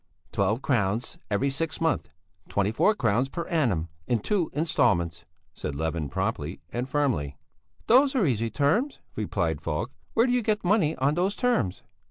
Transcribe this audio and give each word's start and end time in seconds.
"Twelve 0.31 0.63
crowns 0.63 1.19
every 1.29 1.51
sixth 1.51 1.79
month, 1.79 2.09
twenty 2.49 2.71
four 2.71 2.95
crowns 2.95 3.29
per 3.29 3.47
annum, 3.49 3.87
in 4.07 4.17
two 4.17 4.49
instalments," 4.51 5.25
said 5.53 5.75
Levin 5.75 6.09
promptly 6.09 6.59
and 6.73 6.89
firmly. 6.89 7.37
"Those 7.85 8.15
are 8.15 8.25
easy 8.25 8.49
terms," 8.49 8.97
replied 9.15 9.61
Falk. 9.61 9.91
"Where 10.15 10.25
do 10.25 10.31
you 10.33 10.41
get 10.41 10.63
money 10.63 10.95
on 10.95 11.13
those 11.13 11.35
terms?" 11.35 11.83